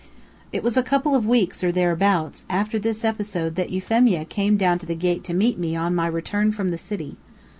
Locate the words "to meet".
5.25-5.59